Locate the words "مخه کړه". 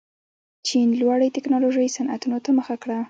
2.57-2.97